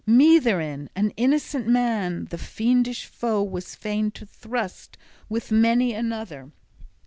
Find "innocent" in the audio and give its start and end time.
1.11-1.67